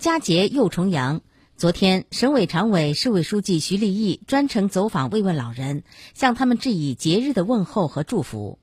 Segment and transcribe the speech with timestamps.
[0.00, 1.20] 佳节又重阳。
[1.58, 5.82] 昨天，省委常委、市委书记徐立毅专程走访慰问老人，
[6.14, 8.58] 向他们致以节日的问候和祝福。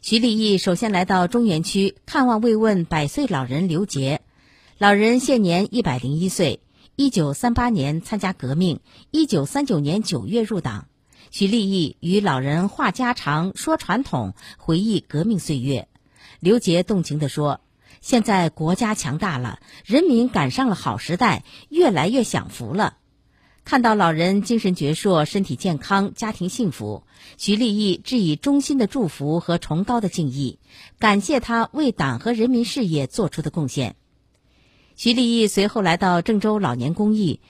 [0.00, 4.22] 徐立毅首先来到中原区看望慰问百岁老人刘杰。
[4.78, 6.60] 老人现年一百零一岁，
[6.96, 8.80] 一九三八年参加革命，
[9.10, 10.86] 一九三九年九月入党。
[11.30, 15.86] 徐立毅与老人话家常、说传统，回忆革命岁月。
[16.40, 17.60] 刘杰动情地说。
[18.00, 22.96] 现在国家强大了，人民赶上了好时代，越来越享福了。
[23.64, 27.02] 看到老人精神矍铄、身体健康、家庭幸福，
[27.36, 30.58] 徐立毅致以衷心的祝福和崇高的敬意，
[30.98, 33.96] 感谢他为党和人民事业做出的贡献。
[34.96, 37.40] 徐立毅随后来到郑州老年公益，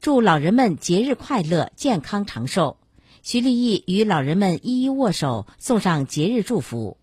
[0.00, 2.78] 祝老人们节日快乐、健康长寿。
[3.22, 6.96] 徐立毅与老人们一一握手，送上节日祝福。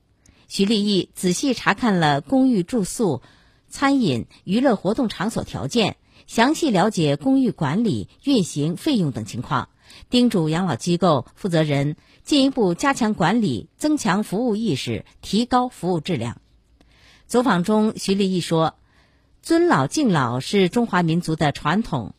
[0.47, 3.21] 徐立毅仔细查看了公寓住宿、
[3.69, 5.97] 餐饮、娱乐活动场所条件，
[6.27, 9.69] 详细了解公寓管理、运行费用等情况，
[10.09, 16.39] 叮嘱养老机构负责人进一步加强管理，增强服务意识，提高服务质量。
[17.25, 18.75] 走访中，徐立毅说
[19.41, 22.13] ：“尊老敬老是中华民族的传统。”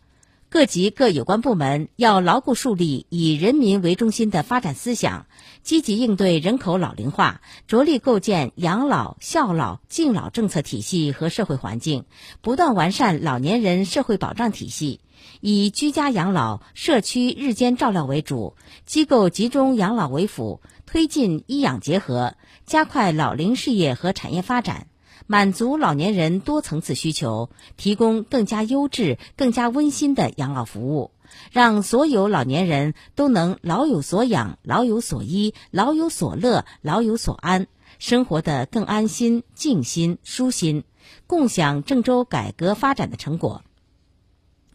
[0.54, 5.26] 各级各有关部门要牢固树立以人民为中心的发展思想，
[5.64, 12.04] 积极应对人口老龄化，着力构建养老、孝老、敬老政策体系和社会环境，
[12.40, 15.00] 不断完善老年人社会保障体系，
[15.40, 18.54] 以居家养老、社区日间照料为主，
[18.86, 24.86] 机构集中养老为辅，推进医养结合，加快老龄事业和产业发展。
[25.26, 31.10] 满足老年人多层次需求，提供更加优质、更加温馨的养老服务，
[31.50, 37.66] 让所有老年人都能老有所养、老有所依、老有所乐、老有所安，
[37.98, 40.84] 生活得更安心、静心、舒心，
[41.26, 43.62] 共享郑州改革发展的成果。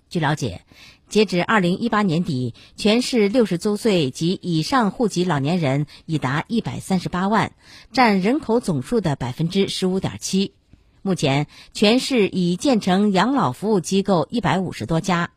[0.09, 0.61] 据了解。
[1.07, 7.53] 截至二零一八年底，全市六十周岁及以上户籍老年人已达一百三十八万，
[7.92, 10.53] 占人口总数的百分之十五点七。
[11.02, 15.31] 目前，全市已建成养老服务机构一百五十多家，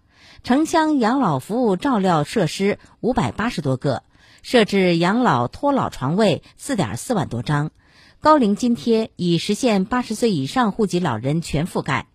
[0.45, 4.03] 城乡养老服务照料设施五百八十多个，
[4.43, 7.71] 设置养老托老床位四点四万多张，
[8.21, 12.09] 高龄津贴已实现八十岁以上户籍老人全覆盖。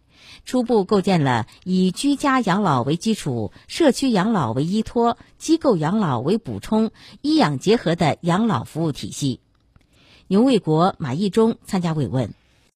[0.45, 9.39] 初步构建了以居家养老为基础、社区养老为依托、机构养老为补充、医养结合的养老服务体系。
[10.27, 12.33] 牛卫国、马义忠参加慰问。